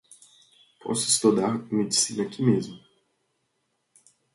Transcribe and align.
Posso 0.79 1.07
estudar 1.07 1.71
medicina 1.71 2.23
aqui 2.23 2.41
mesmo. 2.41 2.81